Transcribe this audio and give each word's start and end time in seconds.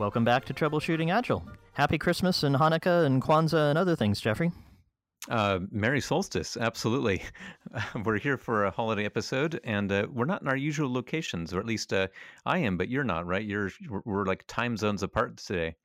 Welcome 0.00 0.24
back 0.24 0.46
to 0.46 0.54
Troubleshooting 0.54 1.12
Agile. 1.12 1.44
Happy 1.74 1.98
Christmas 1.98 2.42
and 2.42 2.56
Hanukkah 2.56 3.04
and 3.04 3.20
Kwanzaa 3.20 3.68
and 3.68 3.78
other 3.78 3.94
things, 3.94 4.18
Jeffrey. 4.18 4.50
Uh, 5.28 5.58
Merry 5.70 6.00
Solstice, 6.00 6.56
absolutely. 6.56 7.22
we're 8.06 8.16
here 8.16 8.38
for 8.38 8.64
a 8.64 8.70
holiday 8.70 9.04
episode, 9.04 9.60
and 9.62 9.92
uh, 9.92 10.06
we're 10.10 10.24
not 10.24 10.40
in 10.40 10.48
our 10.48 10.56
usual 10.56 10.90
locations, 10.90 11.52
or 11.52 11.60
at 11.60 11.66
least 11.66 11.92
uh, 11.92 12.06
I 12.46 12.60
am, 12.60 12.78
but 12.78 12.88
you're 12.88 13.04
not, 13.04 13.26
right? 13.26 13.44
You're 13.44 13.70
we're 14.06 14.24
like 14.24 14.42
time 14.46 14.78
zones 14.78 15.02
apart 15.02 15.36
today. 15.36 15.76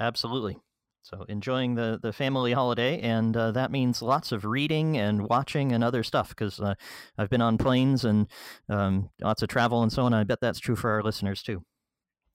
Absolutely. 0.00 0.58
So 1.02 1.24
enjoying 1.28 1.76
the 1.76 2.00
the 2.02 2.12
family 2.12 2.54
holiday, 2.54 2.98
and 2.98 3.36
uh, 3.36 3.52
that 3.52 3.70
means 3.70 4.02
lots 4.02 4.32
of 4.32 4.44
reading 4.44 4.98
and 4.98 5.28
watching 5.28 5.70
and 5.70 5.84
other 5.84 6.02
stuff. 6.02 6.30
Because 6.30 6.58
uh, 6.58 6.74
I've 7.16 7.30
been 7.30 7.40
on 7.40 7.58
planes 7.58 8.04
and 8.04 8.26
um, 8.68 9.10
lots 9.20 9.40
of 9.40 9.48
travel 9.48 9.84
and 9.84 9.92
so 9.92 10.02
on. 10.02 10.12
I 10.12 10.24
bet 10.24 10.40
that's 10.40 10.58
true 10.58 10.74
for 10.74 10.90
our 10.90 11.02
listeners 11.04 11.44
too. 11.44 11.62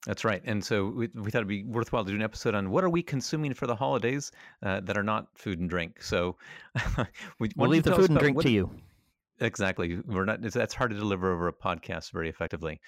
That's 0.08 0.24
right. 0.24 0.40
And 0.46 0.64
so 0.64 0.86
we, 0.86 1.08
we, 1.14 1.30
thought 1.30 1.40
it'd 1.40 1.48
be 1.48 1.64
worthwhile 1.64 2.02
to 2.02 2.10
do 2.10 2.16
an 2.16 2.22
episode 2.22 2.54
on 2.54 2.70
what 2.70 2.82
are 2.82 2.88
we 2.88 3.02
consuming 3.02 3.52
for 3.52 3.66
the 3.66 3.76
holidays 3.76 4.32
uh, 4.62 4.80
that 4.80 4.96
are 4.96 5.02
not 5.02 5.26
food 5.34 5.60
and 5.60 5.68
drink. 5.68 6.02
So 6.02 6.34
we, 7.38 7.50
will 7.56 7.68
leave 7.68 7.82
the 7.82 7.94
food 7.94 8.08
and 8.08 8.18
drink 8.18 8.34
what, 8.34 8.46
to 8.46 8.50
you. 8.50 8.70
Exactly. 9.40 10.00
We're 10.06 10.24
not. 10.24 10.40
That's 10.40 10.72
hard 10.72 10.92
to 10.92 10.96
deliver 10.96 11.30
over 11.30 11.48
a 11.48 11.52
podcast 11.52 12.10
very 12.10 12.30
effectively. 12.30 12.80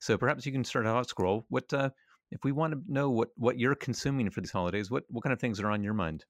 So 0.00 0.18
perhaps 0.18 0.44
you 0.44 0.50
can 0.50 0.64
start 0.64 0.88
out 0.88 1.08
Squirrel. 1.08 1.46
What 1.50 1.72
uh, 1.72 1.90
if 2.32 2.40
we 2.42 2.50
want 2.50 2.72
to 2.72 2.80
know 2.92 3.10
what 3.10 3.28
what 3.36 3.60
you're 3.60 3.76
consuming 3.76 4.28
for 4.28 4.40
these 4.40 4.50
holidays? 4.50 4.90
What 4.90 5.04
what 5.08 5.22
kind 5.22 5.32
of 5.32 5.38
things 5.38 5.60
are 5.60 5.70
on 5.70 5.84
your 5.84 5.94
mind? 5.94 6.24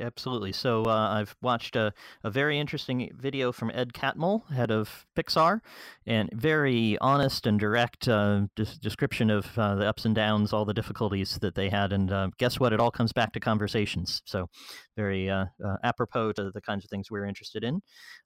Absolutely. 0.00 0.52
So 0.52 0.84
uh, 0.84 1.10
I've 1.10 1.36
watched 1.42 1.76
a, 1.76 1.92
a 2.24 2.30
very 2.30 2.58
interesting 2.58 3.10
video 3.14 3.52
from 3.52 3.70
Ed 3.74 3.92
Catmull, 3.92 4.50
head 4.50 4.70
of 4.70 5.04
Pixar, 5.14 5.60
and 6.06 6.30
very 6.32 6.96
honest 7.02 7.46
and 7.46 7.60
direct 7.60 8.08
uh, 8.08 8.46
des- 8.56 8.78
description 8.80 9.28
of 9.28 9.46
uh, 9.58 9.74
the 9.74 9.86
ups 9.86 10.06
and 10.06 10.14
downs, 10.14 10.54
all 10.54 10.64
the 10.64 10.72
difficulties 10.72 11.38
that 11.42 11.54
they 11.54 11.68
had. 11.68 11.92
And 11.92 12.10
uh, 12.10 12.28
guess 12.38 12.58
what? 12.58 12.72
It 12.72 12.80
all 12.80 12.90
comes 12.90 13.12
back 13.12 13.34
to 13.34 13.40
conversations. 13.40 14.22
So 14.24 14.48
very 14.96 15.28
uh, 15.28 15.46
uh, 15.62 15.76
apropos 15.84 16.32
to 16.32 16.50
the 16.50 16.62
kinds 16.62 16.84
of 16.84 16.90
things 16.90 17.10
we're 17.10 17.26
interested 17.26 17.62
in. 17.62 17.82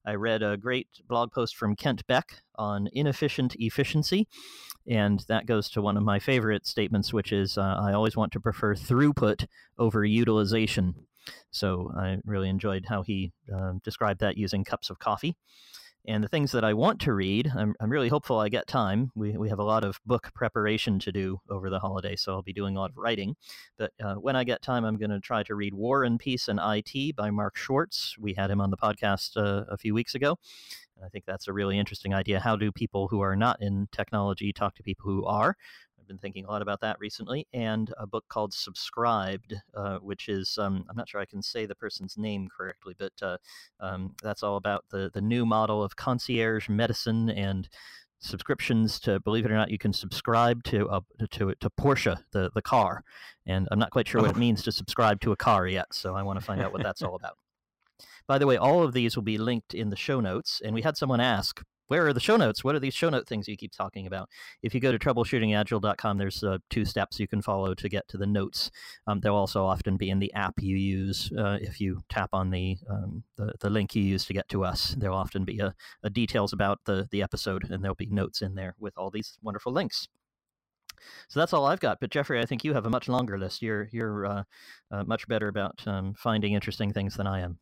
I 0.06 0.14
read 0.14 0.44
a 0.44 0.56
great 0.56 0.86
blog 1.08 1.32
post 1.32 1.56
from 1.56 1.74
Kent 1.74 2.06
Beck 2.06 2.42
on 2.54 2.88
inefficient 2.92 3.56
efficiency. 3.58 4.28
And 4.88 5.24
that 5.26 5.46
goes 5.46 5.68
to 5.70 5.82
one 5.82 5.96
of 5.96 6.04
my 6.04 6.20
favorite 6.20 6.64
statements, 6.64 7.12
which 7.12 7.32
is 7.32 7.58
I 7.58 7.92
always 7.92 8.16
want 8.16 8.30
to 8.32 8.40
prefer 8.40 8.76
throughput 8.76 9.46
over 9.78 10.04
utilization. 10.04 11.05
So 11.50 11.92
I 11.96 12.18
really 12.24 12.48
enjoyed 12.48 12.86
how 12.88 13.02
he 13.02 13.32
uh, 13.54 13.72
described 13.82 14.20
that 14.20 14.36
using 14.36 14.64
cups 14.64 14.90
of 14.90 14.98
coffee. 14.98 15.36
And 16.08 16.22
the 16.22 16.28
things 16.28 16.52
that 16.52 16.62
I 16.62 16.72
want 16.72 17.00
to 17.00 17.12
read, 17.12 17.50
I'm, 17.56 17.74
I'm 17.80 17.90
really 17.90 18.08
hopeful 18.08 18.38
I 18.38 18.48
get 18.48 18.68
time. 18.68 19.10
We, 19.16 19.36
we 19.36 19.48
have 19.48 19.58
a 19.58 19.64
lot 19.64 19.82
of 19.82 19.98
book 20.06 20.30
preparation 20.34 21.00
to 21.00 21.10
do 21.10 21.40
over 21.50 21.68
the 21.68 21.80
holiday, 21.80 22.14
so 22.14 22.32
I'll 22.32 22.42
be 22.42 22.52
doing 22.52 22.76
a 22.76 22.78
lot 22.78 22.90
of 22.90 22.96
writing. 22.96 23.34
But 23.76 23.90
uh, 24.02 24.14
when 24.14 24.36
I 24.36 24.44
get 24.44 24.62
time, 24.62 24.84
I'm 24.84 24.98
going 24.98 25.10
to 25.10 25.18
try 25.18 25.42
to 25.42 25.56
read 25.56 25.74
War 25.74 26.04
and 26.04 26.20
Peace 26.20 26.46
and 26.46 26.60
IT 26.62 27.16
by 27.16 27.30
Mark 27.30 27.56
Schwartz. 27.56 28.14
We 28.20 28.34
had 28.34 28.52
him 28.52 28.60
on 28.60 28.70
the 28.70 28.76
podcast 28.76 29.36
uh, 29.36 29.64
a 29.68 29.76
few 29.76 29.94
weeks 29.94 30.14
ago. 30.14 30.38
And 30.96 31.04
I 31.04 31.08
think 31.08 31.24
that's 31.26 31.48
a 31.48 31.52
really 31.52 31.76
interesting 31.76 32.14
idea. 32.14 32.38
How 32.38 32.54
do 32.54 32.70
people 32.70 33.08
who 33.08 33.20
are 33.20 33.34
not 33.34 33.60
in 33.60 33.88
technology 33.90 34.52
talk 34.52 34.76
to 34.76 34.84
people 34.84 35.10
who 35.10 35.24
are? 35.24 35.56
I've 36.06 36.08
been 36.08 36.18
thinking 36.18 36.44
a 36.44 36.48
lot 36.48 36.62
about 36.62 36.82
that 36.82 37.00
recently, 37.00 37.48
and 37.52 37.92
a 37.98 38.06
book 38.06 38.24
called 38.28 38.54
Subscribed, 38.54 39.56
uh, 39.74 39.98
which 39.98 40.28
is 40.28 40.56
um, 40.56 40.84
I'm 40.88 40.94
not 40.96 41.08
sure 41.08 41.20
I 41.20 41.24
can 41.24 41.42
say 41.42 41.66
the 41.66 41.74
person's 41.74 42.16
name 42.16 42.48
correctly, 42.56 42.94
but 42.96 43.12
uh, 43.20 43.38
um, 43.80 44.14
that's 44.22 44.44
all 44.44 44.54
about 44.56 44.84
the 44.92 45.10
the 45.12 45.20
new 45.20 45.44
model 45.44 45.82
of 45.82 45.96
concierge 45.96 46.68
medicine 46.68 47.28
and 47.28 47.68
subscriptions 48.20 49.00
to 49.00 49.18
believe 49.18 49.44
it 49.44 49.50
or 49.50 49.56
not 49.56 49.68
you 49.68 49.78
can 49.78 49.92
subscribe 49.92 50.62
to 50.62 50.86
a, 50.86 51.00
to 51.32 51.52
to 51.58 51.70
Porsche 51.70 52.16
the 52.30 52.50
the 52.54 52.62
car 52.62 53.02
and 53.44 53.66
I'm 53.72 53.78
not 53.78 53.90
quite 53.90 54.06
sure 54.06 54.20
what 54.22 54.30
it 54.30 54.36
oh. 54.36 54.40
means 54.40 54.62
to 54.62 54.72
subscribe 54.72 55.20
to 55.22 55.32
a 55.32 55.36
car 55.36 55.66
yet 55.66 55.92
so 55.92 56.14
I 56.14 56.22
want 56.22 56.38
to 56.38 56.44
find 56.44 56.62
out 56.62 56.72
what 56.72 56.84
that's 56.84 57.02
all 57.02 57.14
about. 57.20 57.36
By 58.26 58.38
the 58.38 58.46
way, 58.46 58.56
all 58.56 58.82
of 58.82 58.92
these 58.94 59.16
will 59.16 59.22
be 59.22 59.38
linked 59.38 59.74
in 59.74 59.90
the 59.90 59.96
show 59.96 60.20
notes 60.20 60.62
and 60.64 60.72
we 60.72 60.82
had 60.82 60.96
someone 60.96 61.20
ask 61.20 61.62
where 61.88 62.06
are 62.06 62.12
the 62.12 62.20
show 62.20 62.36
notes? 62.36 62.64
What 62.64 62.74
are 62.74 62.80
these 62.80 62.94
show 62.94 63.10
note 63.10 63.26
things 63.26 63.48
you 63.48 63.56
keep 63.56 63.72
talking 63.72 64.06
about? 64.06 64.28
If 64.62 64.74
you 64.74 64.80
go 64.80 64.92
to 64.92 64.98
troubleshootingagile.com, 64.98 66.18
there's 66.18 66.42
uh, 66.42 66.58
two 66.70 66.84
steps 66.84 67.20
you 67.20 67.28
can 67.28 67.42
follow 67.42 67.74
to 67.74 67.88
get 67.88 68.08
to 68.08 68.18
the 68.18 68.26
notes. 68.26 68.70
Um, 69.06 69.20
they'll 69.20 69.34
also 69.34 69.64
often 69.64 69.96
be 69.96 70.10
in 70.10 70.18
the 70.18 70.32
app 70.34 70.54
you 70.58 70.76
use. 70.76 71.30
Uh, 71.36 71.58
if 71.60 71.80
you 71.80 72.00
tap 72.08 72.30
on 72.32 72.50
the, 72.50 72.78
um, 72.90 73.22
the, 73.36 73.52
the 73.60 73.70
link 73.70 73.94
you 73.94 74.02
use 74.02 74.24
to 74.26 74.32
get 74.32 74.48
to 74.48 74.64
us, 74.64 74.94
there'll 74.98 75.16
often 75.16 75.44
be 75.44 75.58
a, 75.58 75.74
a 76.02 76.10
details 76.10 76.52
about 76.52 76.80
the 76.84 77.08
the 77.10 77.22
episode, 77.22 77.70
and 77.70 77.82
there'll 77.82 77.94
be 77.94 78.06
notes 78.06 78.42
in 78.42 78.54
there 78.54 78.74
with 78.78 78.96
all 78.96 79.10
these 79.10 79.38
wonderful 79.42 79.72
links. 79.72 80.08
So 81.28 81.40
that's 81.40 81.52
all 81.52 81.66
I've 81.66 81.80
got. 81.80 82.00
But 82.00 82.10
Jeffrey, 82.10 82.40
I 82.40 82.46
think 82.46 82.64
you 82.64 82.74
have 82.74 82.86
a 82.86 82.90
much 82.90 83.08
longer 83.08 83.38
list. 83.38 83.62
You're 83.62 83.88
you're 83.92 84.26
uh, 84.26 84.42
uh 84.90 85.04
much 85.04 85.28
better 85.28 85.48
about 85.48 85.86
um, 85.86 86.14
finding 86.14 86.54
interesting 86.54 86.92
things 86.92 87.16
than 87.16 87.26
I 87.26 87.40
am. 87.40 87.58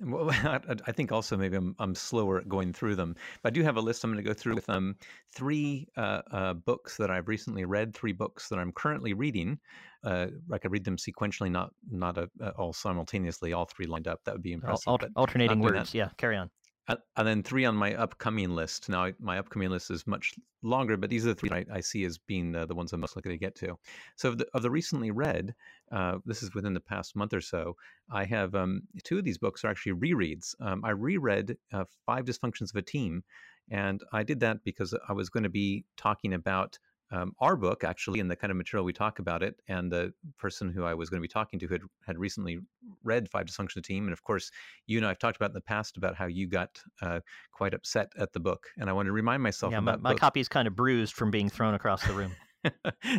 Well, 0.00 0.30
I 0.86 0.92
think 0.92 1.12
also 1.12 1.36
maybe 1.36 1.56
I'm, 1.56 1.74
I'm 1.78 1.94
slower 1.94 2.38
at 2.38 2.48
going 2.48 2.72
through 2.72 2.96
them, 2.96 3.14
but 3.42 3.50
I 3.50 3.54
do 3.54 3.62
have 3.62 3.76
a 3.76 3.80
list 3.80 4.02
I'm 4.02 4.10
going 4.10 4.22
to 4.22 4.28
go 4.28 4.34
through 4.34 4.54
with 4.54 4.68
um, 4.70 4.96
three 5.34 5.88
uh, 5.96 6.22
uh, 6.30 6.54
books 6.54 6.96
that 6.96 7.10
I've 7.10 7.28
recently 7.28 7.64
read, 7.64 7.94
three 7.94 8.12
books 8.12 8.48
that 8.48 8.58
I'm 8.58 8.72
currently 8.72 9.12
reading. 9.12 9.58
Uh, 10.02 10.28
I 10.50 10.58
could 10.58 10.72
read 10.72 10.84
them 10.84 10.96
sequentially, 10.96 11.50
not 11.50 11.72
not 11.90 12.16
a, 12.16 12.30
uh, 12.40 12.52
all 12.56 12.72
simultaneously, 12.72 13.52
all 13.52 13.66
three 13.66 13.86
lined 13.86 14.08
up. 14.08 14.20
That 14.24 14.34
would 14.34 14.42
be 14.42 14.52
impressive. 14.52 14.88
Al- 14.88 14.98
alternating 15.16 15.60
words, 15.60 15.94
yeah. 15.94 16.08
Carry 16.16 16.36
on 16.36 16.50
and 16.88 17.26
then 17.28 17.42
three 17.42 17.64
on 17.64 17.76
my 17.76 17.94
upcoming 17.94 18.50
list. 18.50 18.88
Now, 18.88 19.10
my 19.20 19.38
upcoming 19.38 19.70
list 19.70 19.90
is 19.90 20.06
much 20.06 20.34
longer, 20.62 20.96
but 20.96 21.10
these 21.10 21.24
are 21.24 21.30
the 21.30 21.34
three 21.34 21.50
I, 21.50 21.64
I 21.72 21.80
see 21.80 22.04
as 22.04 22.18
being 22.18 22.52
the, 22.52 22.66
the, 22.66 22.74
ones 22.74 22.92
I'm 22.92 23.00
most 23.00 23.16
likely 23.16 23.32
to 23.32 23.38
get 23.38 23.54
to. 23.56 23.78
So, 24.16 24.30
of 24.30 24.38
the, 24.38 24.46
of 24.54 24.62
the 24.62 24.70
recently 24.70 25.10
read, 25.10 25.54
uh, 25.92 26.18
this 26.24 26.42
is 26.42 26.54
within 26.54 26.74
the 26.74 26.80
past 26.80 27.16
month 27.16 27.32
or 27.32 27.40
so, 27.40 27.76
I 28.10 28.24
have 28.24 28.54
um, 28.54 28.82
two 29.04 29.18
of 29.18 29.24
these 29.24 29.38
books 29.38 29.64
are 29.64 29.68
actually 29.68 29.92
rereads. 29.92 30.54
Um, 30.60 30.84
I 30.84 30.90
reread 30.90 31.56
uh, 31.72 31.84
Five 32.06 32.24
Dysfunctions 32.24 32.70
of 32.70 32.76
a 32.76 32.82
Team, 32.82 33.22
and 33.70 34.02
I 34.12 34.22
did 34.22 34.40
that 34.40 34.64
because 34.64 34.94
I 35.08 35.12
was 35.12 35.28
going 35.28 35.44
to 35.44 35.50
be 35.50 35.84
talking 35.96 36.34
about 36.34 36.78
um, 37.12 37.32
our 37.40 37.56
book 37.56 37.84
actually 37.84 38.20
and 38.20 38.30
the 38.30 38.36
kind 38.36 38.50
of 38.50 38.56
material 38.56 38.84
we 38.84 38.92
talk 38.92 39.18
about 39.18 39.42
it 39.42 39.56
and 39.68 39.90
the 39.90 40.12
person 40.38 40.70
who 40.70 40.84
i 40.84 40.94
was 40.94 41.10
going 41.10 41.18
to 41.18 41.22
be 41.22 41.28
talking 41.28 41.58
to 41.58 41.68
had, 41.68 41.82
had 42.06 42.18
recently 42.18 42.58
read 43.02 43.28
five 43.28 43.46
dysfunction 43.46 43.82
team 43.82 44.04
and 44.04 44.12
of 44.12 44.22
course 44.22 44.50
you 44.86 44.98
and 44.98 45.06
i've 45.06 45.18
talked 45.18 45.36
about 45.36 45.50
in 45.50 45.54
the 45.54 45.60
past 45.60 45.96
about 45.96 46.14
how 46.14 46.26
you 46.26 46.46
got 46.46 46.80
uh, 47.02 47.20
quite 47.52 47.74
upset 47.74 48.10
at 48.18 48.32
the 48.32 48.40
book 48.40 48.68
and 48.78 48.88
i 48.88 48.92
want 48.92 49.06
to 49.06 49.12
remind 49.12 49.42
myself 49.42 49.72
yeah 49.72 49.80
my, 49.80 49.96
my 49.96 50.14
copy 50.14 50.40
is 50.40 50.48
kind 50.48 50.68
of 50.68 50.76
bruised 50.76 51.14
from 51.14 51.30
being 51.30 51.48
thrown 51.48 51.74
across 51.74 52.06
the 52.06 52.12
room. 52.12 52.34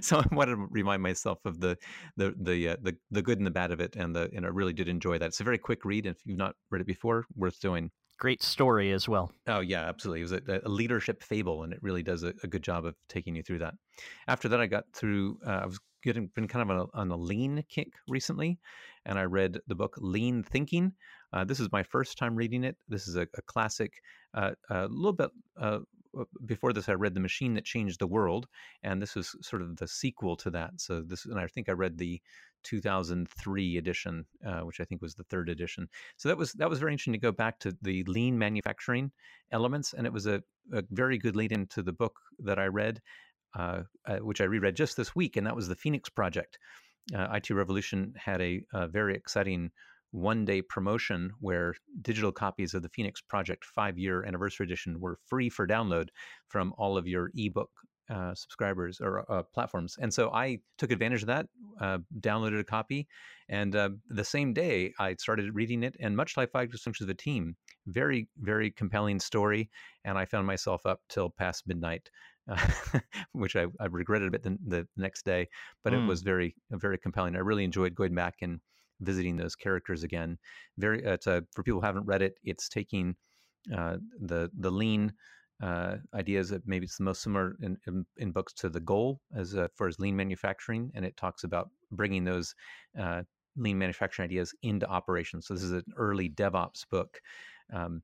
So 0.01 0.19
I 0.19 0.25
want 0.31 0.51
to 0.51 0.67
remind 0.69 1.01
myself 1.01 1.39
of 1.45 1.59
the 1.59 1.75
the 2.15 2.35
the, 2.39 2.69
uh, 2.69 2.75
the 2.79 2.95
the 3.09 3.23
good 3.23 3.39
and 3.39 3.47
the 3.47 3.51
bad 3.51 3.71
of 3.71 3.79
it, 3.79 3.95
and 3.95 4.15
the 4.15 4.29
and 4.35 4.45
I 4.45 4.49
really 4.49 4.71
did 4.71 4.87
enjoy 4.87 5.17
that. 5.17 5.25
It's 5.25 5.39
a 5.39 5.43
very 5.43 5.57
quick 5.57 5.83
read, 5.83 6.05
and 6.05 6.15
if 6.15 6.21
you've 6.25 6.37
not 6.37 6.53
read 6.69 6.79
it 6.81 6.85
before, 6.85 7.25
worth 7.35 7.59
doing 7.59 7.89
great 8.21 8.43
story 8.43 8.91
as 8.91 9.09
well. 9.09 9.31
Oh 9.47 9.61
yeah, 9.61 9.81
absolutely. 9.81 10.19
It 10.19 10.23
was 10.23 10.31
a, 10.33 10.61
a 10.63 10.69
leadership 10.69 11.23
fable, 11.23 11.63
and 11.63 11.73
it 11.73 11.79
really 11.81 12.03
does 12.03 12.23
a, 12.23 12.33
a, 12.43 12.47
good 12.47 12.61
job 12.61 12.85
of 12.85 12.93
taking 13.09 13.35
you 13.35 13.41
through 13.41 13.59
that. 13.59 13.73
After 14.27 14.47
that, 14.49 14.61
I 14.61 14.67
got 14.67 14.85
through. 14.93 15.39
Uh, 15.45 15.61
I 15.63 15.65
was 15.65 15.79
getting 16.03 16.27
been 16.35 16.47
kind 16.47 16.69
of 16.69 16.69
on 16.69 16.89
a, 16.93 16.99
on 16.99 17.11
a, 17.11 17.15
lean 17.15 17.63
kick 17.69 17.93
recently, 18.07 18.59
and 19.05 19.17
I 19.17 19.23
read 19.23 19.59
the 19.67 19.75
book 19.75 19.95
Lean 19.97 20.43
Thinking. 20.43 20.93
Uh, 21.33 21.43
this 21.43 21.59
is 21.59 21.71
my 21.71 21.83
first 21.83 22.17
time 22.17 22.35
reading 22.35 22.63
it. 22.63 22.77
This 22.89 23.07
is 23.07 23.15
a, 23.15 23.21
a 23.21 23.41
classic, 23.45 23.93
uh, 24.33 24.51
a 24.69 24.87
little 24.87 25.13
bit 25.13 25.31
uh, 25.59 25.79
uh, 26.19 26.23
before 26.45 26.73
this, 26.73 26.89
I 26.89 26.93
read 26.93 27.13
The 27.13 27.19
Machine 27.19 27.53
That 27.53 27.65
Changed 27.65 27.99
the 27.99 28.07
World, 28.07 28.47
and 28.83 29.01
this 29.01 29.15
was 29.15 29.35
sort 29.41 29.61
of 29.61 29.77
the 29.77 29.87
sequel 29.87 30.35
to 30.37 30.49
that. 30.51 30.71
So 30.77 31.01
this, 31.01 31.25
and 31.25 31.39
I 31.39 31.47
think 31.47 31.69
I 31.69 31.73
read 31.73 31.97
the 31.97 32.21
2003 32.63 33.77
edition, 33.77 34.25
uh, 34.45 34.61
which 34.61 34.79
I 34.79 34.83
think 34.83 35.01
was 35.01 35.15
the 35.15 35.23
third 35.23 35.49
edition. 35.49 35.87
So 36.17 36.29
that 36.29 36.37
was 36.37 36.53
that 36.53 36.69
was 36.69 36.79
very 36.79 36.91
interesting 36.91 37.13
to 37.13 37.19
go 37.19 37.31
back 37.31 37.59
to 37.59 37.75
the 37.81 38.03
lean 38.03 38.37
manufacturing 38.37 39.11
elements, 39.51 39.93
and 39.93 40.05
it 40.05 40.13
was 40.13 40.27
a, 40.27 40.43
a 40.73 40.83
very 40.91 41.17
good 41.17 41.35
lead 41.35 41.51
into 41.51 41.81
the 41.81 41.93
book 41.93 42.19
that 42.39 42.59
I 42.59 42.67
read, 42.67 43.01
uh, 43.57 43.83
uh, 44.07 44.17
which 44.17 44.41
I 44.41 44.45
reread 44.45 44.75
just 44.75 44.97
this 44.97 45.15
week, 45.15 45.37
and 45.37 45.45
that 45.47 45.55
was 45.55 45.67
the 45.67 45.75
Phoenix 45.75 46.09
Project. 46.09 46.57
Uh, 47.15 47.27
IT 47.33 47.49
Revolution 47.49 48.13
had 48.15 48.41
a, 48.41 48.61
a 48.73 48.87
very 48.87 49.15
exciting 49.15 49.71
one 50.11 50.43
day 50.43 50.61
promotion 50.61 51.31
where 51.39 51.73
digital 52.01 52.31
copies 52.31 52.73
of 52.73 52.83
the 52.83 52.89
Phoenix 52.89 53.21
Project 53.21 53.65
five 53.65 53.97
year 53.97 54.23
anniversary 54.25 54.65
edition 54.65 54.99
were 54.99 55.17
free 55.27 55.49
for 55.49 55.65
download 55.65 56.09
from 56.49 56.73
all 56.77 56.97
of 56.97 57.07
your 57.07 57.31
ebook 57.35 57.69
uh, 58.11 58.35
subscribers 58.35 58.99
or 58.99 59.31
uh, 59.31 59.41
platforms. 59.53 59.95
And 59.99 60.13
so 60.13 60.31
I 60.31 60.59
took 60.77 60.91
advantage 60.91 61.21
of 61.21 61.27
that, 61.27 61.47
uh, 61.79 61.99
downloaded 62.19 62.59
a 62.59 62.63
copy, 62.63 63.07
and 63.47 63.73
uh, 63.73 63.91
the 64.09 64.25
same 64.25 64.53
day 64.53 64.93
I 64.99 65.15
started 65.15 65.55
reading 65.55 65.83
it. 65.83 65.95
And 65.99 66.17
much 66.17 66.35
like 66.35 66.51
Five 66.51 66.69
Dysfunctions 66.69 67.01
of 67.01 67.09
a 67.09 67.13
Team, 67.13 67.55
very, 67.87 68.27
very 68.37 68.69
compelling 68.69 69.19
story. 69.19 69.69
And 70.03 70.17
I 70.17 70.25
found 70.25 70.45
myself 70.45 70.85
up 70.85 70.99
till 71.07 71.29
past 71.29 71.63
midnight. 71.67 72.09
which 73.33 73.55
I, 73.55 73.67
I, 73.79 73.85
regretted 73.85 74.27
a 74.27 74.31
bit 74.31 74.43
the, 74.43 74.57
the 74.67 74.87
next 74.97 75.25
day, 75.25 75.47
but 75.83 75.93
mm. 75.93 76.03
it 76.03 76.07
was 76.07 76.21
very, 76.21 76.55
very 76.71 76.97
compelling. 76.97 77.35
I 77.35 77.39
really 77.39 77.63
enjoyed 77.63 77.95
going 77.95 78.15
back 78.15 78.35
and 78.41 78.59
visiting 78.99 79.35
those 79.35 79.55
characters 79.55 80.03
again. 80.03 80.37
Very, 80.77 81.05
uh, 81.05 81.13
it's 81.13 81.27
a, 81.27 81.43
for 81.53 81.63
people 81.63 81.79
who 81.79 81.85
haven't 81.85 82.05
read 82.05 82.21
it, 82.21 82.35
it's 82.43 82.69
taking 82.69 83.15
uh, 83.75 83.97
the 84.19 84.49
the 84.57 84.71
lean 84.71 85.13
uh, 85.61 85.97
ideas. 86.13 86.49
That 86.49 86.63
maybe 86.65 86.85
it's 86.85 86.97
the 86.97 87.03
most 87.03 87.21
similar 87.21 87.55
in, 87.61 87.77
in, 87.87 88.05
in 88.17 88.31
books 88.31 88.53
to 88.53 88.69
the 88.69 88.79
goal 88.79 89.19
as 89.35 89.55
uh, 89.55 89.67
far 89.77 89.87
as 89.87 89.99
lean 89.99 90.15
manufacturing, 90.15 90.91
and 90.95 91.05
it 91.05 91.17
talks 91.17 91.43
about 91.43 91.69
bringing 91.91 92.23
those 92.23 92.55
uh, 92.99 93.21
lean 93.55 93.77
manufacturing 93.77 94.25
ideas 94.25 94.53
into 94.63 94.87
operations. 94.87 95.47
So 95.47 95.53
this 95.53 95.63
is 95.63 95.71
an 95.71 95.83
early 95.97 96.29
DevOps 96.29 96.87
book, 96.89 97.19
um, 97.73 98.01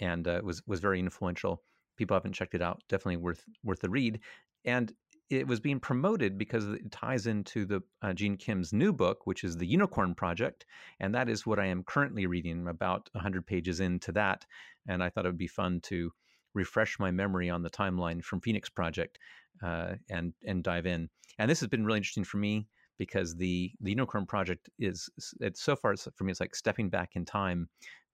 and 0.00 0.26
uh, 0.26 0.40
was 0.42 0.62
was 0.66 0.80
very 0.80 0.98
influential. 0.98 1.62
People 1.98 2.14
haven't 2.14 2.32
checked 2.32 2.54
it 2.54 2.62
out. 2.62 2.82
Definitely 2.88 3.18
worth 3.18 3.44
worth 3.62 3.80
the 3.80 3.90
read. 3.90 4.20
And 4.64 4.92
it 5.30 5.46
was 5.46 5.60
being 5.60 5.78
promoted 5.78 6.38
because 6.38 6.66
it 6.66 6.90
ties 6.90 7.26
into 7.26 7.66
the 7.66 7.82
uh, 8.00 8.14
Gene 8.14 8.36
Kim's 8.36 8.72
new 8.72 8.92
book, 8.92 9.26
which 9.26 9.44
is 9.44 9.56
the 9.56 9.66
Unicorn 9.66 10.14
Project, 10.14 10.64
and 11.00 11.14
that 11.14 11.28
is 11.28 11.46
what 11.46 11.58
I 11.58 11.66
am 11.66 11.84
currently 11.84 12.26
reading. 12.26 12.60
I'm 12.60 12.68
about 12.68 13.10
100 13.12 13.46
pages 13.46 13.80
into 13.80 14.10
that, 14.12 14.46
and 14.86 15.02
I 15.02 15.10
thought 15.10 15.26
it 15.26 15.28
would 15.28 15.36
be 15.36 15.46
fun 15.46 15.80
to 15.82 16.10
refresh 16.54 16.98
my 16.98 17.10
memory 17.10 17.50
on 17.50 17.62
the 17.62 17.68
timeline 17.68 18.24
from 18.24 18.40
Phoenix 18.40 18.70
Project 18.70 19.18
uh, 19.62 19.94
and 20.08 20.32
and 20.46 20.64
dive 20.64 20.86
in. 20.86 21.10
And 21.38 21.50
this 21.50 21.60
has 21.60 21.68
been 21.68 21.84
really 21.84 21.98
interesting 21.98 22.24
for 22.24 22.38
me 22.38 22.66
because 22.96 23.36
the 23.36 23.70
the 23.80 23.90
Unicorn 23.90 24.24
Project 24.24 24.70
is 24.78 25.10
it's 25.40 25.62
so 25.62 25.76
far 25.76 25.94
for 25.96 26.24
me 26.24 26.30
it's 26.30 26.40
like 26.40 26.54
stepping 26.54 26.88
back 26.88 27.10
in 27.16 27.24
time 27.24 27.68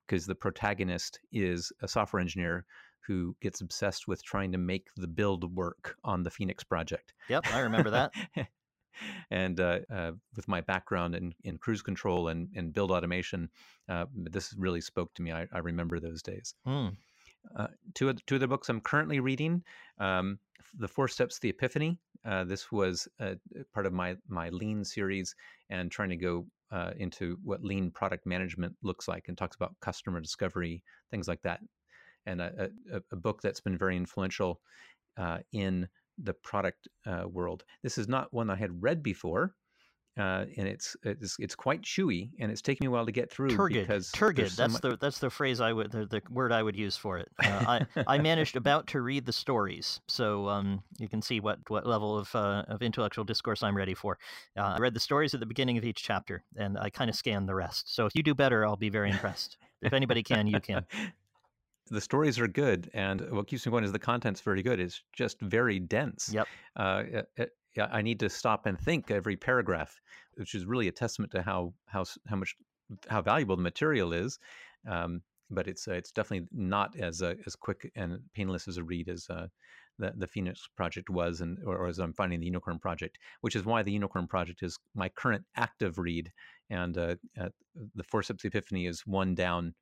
because 0.06 0.26
the 0.26 0.34
protagonist 0.34 1.20
is 1.32 1.72
a 1.82 1.88
software 1.88 2.20
engineer 2.20 2.66
who 3.06 3.37
gets 3.41 3.61
obsessed 3.61 4.09
with 4.09 4.23
trying 4.23 4.53
to 4.53 4.59
make 4.59 4.89
the 4.97 5.06
build 5.06 5.55
work 5.55 5.97
on 6.05 6.23
the 6.23 6.31
Phoenix 6.31 6.65
project. 6.65 7.12
Yep, 7.29 7.47
I 7.53 7.61
remember 7.61 7.91
that. 7.91 8.12
and 9.31 9.61
uh, 9.61 9.81
uh, 9.93 10.12
with 10.37 10.49
my 10.49 10.61
background 10.61 11.15
in, 11.15 11.35
in 11.45 11.59
CruiseControl 11.59 12.31
and, 12.31 12.49
and 12.55 12.73
build 12.73 12.91
automation, 12.91 13.51
uh, 13.89 14.06
this 14.15 14.55
really 14.56 14.81
spoke 14.81 15.12
to 15.15 15.23
me. 15.23 15.33
I, 15.33 15.47
I 15.53 15.59
remember 15.59 16.01
those 16.01 16.23
days. 16.23 16.55
Uh, 17.56 17.69
two, 17.95 18.09
of 18.09 18.17
the, 18.17 18.23
two 18.27 18.37
of 18.37 18.41
the 18.41 18.49
books 18.49 18.69
I'm 18.69 18.81
currently 18.81 19.21
reading 19.21 19.62
um, 19.99 20.39
The 20.79 20.89
Four 20.89 21.09
Steps 21.09 21.37
to 21.37 21.41
the 21.43 21.51
Epiphany. 21.51 21.99
Uh, 22.25 22.45
this 22.45 22.73
was 22.73 23.06
uh, 23.21 23.35
part 23.75 23.85
of 23.85 23.93
my, 23.93 24.17
my 24.29 24.49
lean 24.49 24.83
series 24.83 25.35
and 25.69 25.91
trying 25.91 26.09
to 26.11 26.17
go 26.17 26.47
into 26.97 27.39
what 27.45 27.62
lean 27.62 27.89
product 27.89 28.27
management 28.27 28.75
looks 28.83 29.06
like 29.06 29.27
and 29.29 29.39
talks 29.39 29.55
about 29.55 29.79
customer 29.81 30.19
discovery, 30.19 30.83
things 31.09 31.29
like 31.29 31.41
that 31.43 31.61
and 32.26 32.41
a, 32.41 32.71
a, 32.93 33.00
a 33.12 33.17
book 33.17 33.43
that's 33.43 33.61
been 33.61 33.79
very 33.79 33.97
influential 33.97 34.61
uh, 35.17 35.38
in 35.53 35.88
the 36.23 36.35
product 36.35 36.88
uh, 37.06 37.25
world. 37.29 37.65
This 37.82 37.99
is 37.99 38.09
not 38.09 38.32
one 38.32 38.50
I 38.50 38.56
had 38.56 38.82
read 38.82 39.03
before. 39.03 39.55
Uh, 40.17 40.44
and 40.56 40.69
it's, 40.69 40.97
it's 41.03 41.37
it's 41.41 41.56
quite 41.56 41.82
chewy, 41.82 42.31
and 42.38 42.53
it's 42.53 42.62
taking 42.62 42.85
me 42.85 42.88
a 42.88 42.91
while 42.93 43.05
to 43.05 43.11
get 43.11 43.32
through. 43.32 43.49
Turgid, 43.49 43.88
because 43.88 44.12
turgid. 44.12 44.49
So 44.49 44.62
that's 44.62 44.75
much... 44.75 44.82
the 44.82 44.97
that's 45.00 45.19
the 45.19 45.29
phrase 45.29 45.61
I 45.61 45.73
would 45.73 45.91
the, 45.91 46.06
the 46.06 46.23
word 46.31 46.53
I 46.53 46.62
would 46.62 46.76
use 46.76 46.97
for 46.97 47.19
it. 47.19 47.29
Uh, 47.43 47.81
I 47.97 48.05
I 48.06 48.19
managed 48.19 48.55
about 48.55 48.87
to 48.88 49.00
read 49.00 49.27
the 49.27 49.32
stories, 49.32 50.00
so 50.06 50.49
um, 50.49 50.85
you 50.99 51.09
can 51.09 51.20
see 51.20 51.41
what 51.41 51.59
what 51.69 51.85
level 51.85 52.17
of 52.17 52.32
uh, 52.32 52.62
of 52.69 52.81
intellectual 52.81 53.25
discourse 53.25 53.65
I'm 53.65 53.77
ready 53.77 53.94
for. 53.94 54.17
Uh, 54.56 54.77
I 54.77 54.79
read 54.79 54.94
the 54.94 55.00
stories 55.00 55.35
at 55.35 55.41
the 55.41 55.47
beginning 55.47 55.79
of 55.79 55.85
each 55.85 56.05
chapter, 56.05 56.44
and 56.56 56.79
I 56.79 56.91
kind 56.91 57.11
of 57.11 57.17
scanned 57.17 57.49
the 57.49 57.56
rest. 57.56 57.93
So 57.93 58.06
if 58.06 58.15
you 58.15 58.23
do 58.23 58.37
better, 58.37 58.65
I'll 58.65 58.77
be 58.77 58.91
very 58.91 59.11
impressed. 59.11 59.56
if 59.82 59.93
anybody 59.93 60.23
can, 60.23 60.47
you 60.47 60.61
can 60.61 60.87
the 61.90 62.00
stories 62.00 62.38
are 62.38 62.48
good, 62.48 62.90
and 62.94 63.31
what 63.31 63.46
keeps 63.46 63.66
me 63.66 63.70
going 63.70 63.84
is 63.84 63.92
the 63.92 63.98
content's 63.98 64.40
very 64.40 64.62
good. 64.62 64.81
It's 64.81 65.02
just 65.12 65.40
very 65.40 65.78
dense. 65.78 66.31
Yep. 66.32 66.48
Uh, 66.76 67.02
it, 67.06 67.26
it, 67.36 67.50
I 67.78 68.02
need 68.02 68.20
to 68.20 68.31
stop 68.31 68.66
and 68.66 68.78
think 68.78 69.10
every 69.10 69.36
paragraph, 69.36 70.00
which 70.34 70.54
is 70.54 70.64
really 70.64 70.88
a 70.88 70.92
testament 70.92 71.32
to 71.32 71.42
how 71.42 71.75
how 71.86 72.04
how 72.26 72.36
much 72.36 72.54
how 73.08 73.22
valuable 73.22 73.56
the 73.56 73.62
material 73.62 74.12
is. 74.12 74.38
Um, 74.88 75.22
but 75.50 75.69
it's 75.69 75.86
uh, 75.86 75.92
it's 75.92 76.12
definitely 76.12 76.48
not 76.52 76.96
as 76.98 77.22
uh, 77.22 77.34
as 77.46 77.54
quick 77.54 77.90
and 77.96 78.19
painless 78.34 78.69
as 78.69 78.76
a 78.78 78.84
read 78.84 79.08
as 79.08 79.26
uh, 79.28 79.46
the 79.98 80.12
the 80.16 80.26
Phoenix 80.26 80.69
project 80.76 81.10
was, 81.10 81.40
and 81.40 81.58
or, 81.66 81.76
or, 81.76 81.88
as 81.88 81.98
I'm 81.98 82.14
finding 82.14 82.40
the 82.40 82.46
Unicorn 82.46 82.78
project, 82.78 83.19
which 83.42 83.56
is 83.56 83.64
why 83.64 83.82
the 83.82 83.92
Unicorn 83.92 84.26
project 84.26 84.62
is 84.62 84.78
my 84.94 85.08
current 85.08 85.44
active 85.56 85.98
read, 85.98 86.31
and 86.70 86.96
uh, 86.96 87.16
the 87.94 88.04
Four 88.04 88.22
Steps 88.22 88.44
Epiphany 88.44 88.86
is 88.86 89.02
one 89.06 89.34
down 89.34 89.75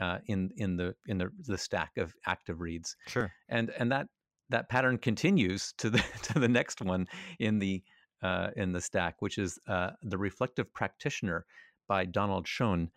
uh, 0.00 0.18
in 0.26 0.50
in 0.56 0.76
the 0.76 0.94
in 1.06 1.18
the, 1.18 1.30
the 1.46 1.58
stack 1.58 1.92
of 1.96 2.14
active 2.26 2.60
reads. 2.60 2.96
Sure. 3.08 3.32
And 3.48 3.70
and 3.78 3.90
that 3.92 4.06
that 4.50 4.68
pattern 4.68 4.98
continues 4.98 5.72
to 5.78 5.90
the 5.90 6.02
to 6.22 6.38
the 6.38 6.48
next 6.48 6.80
one 6.80 7.06
in 7.38 7.58
the 7.58 7.82
uh, 8.22 8.48
in 8.56 8.72
the 8.72 8.80
stack, 8.80 9.16
which 9.20 9.38
is 9.38 9.58
uh, 9.68 9.90
the 10.02 10.18
Reflective 10.18 10.72
Practitioner 10.72 11.44
by 11.88 12.04
Donald 12.04 12.48
Schoen. 12.48 12.90